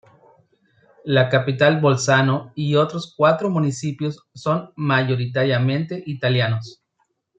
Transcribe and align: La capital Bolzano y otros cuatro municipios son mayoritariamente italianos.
La 1.05 1.29
capital 1.29 1.79
Bolzano 1.79 2.53
y 2.55 2.73
otros 2.73 3.13
cuatro 3.15 3.51
municipios 3.51 4.25
son 4.33 4.71
mayoritariamente 4.75 6.01
italianos. 6.07 6.81